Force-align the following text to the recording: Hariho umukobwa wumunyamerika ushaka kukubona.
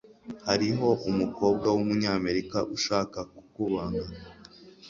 Hariho 0.47 0.87
umukobwa 1.09 1.67
wumunyamerika 1.75 2.57
ushaka 2.75 3.19
kukubona. 3.33 4.01